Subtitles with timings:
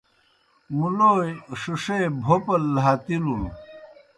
[0.77, 1.29] مُلوئے
[1.61, 3.43] ݜِݜے بھوپَل لھاتِلُن۔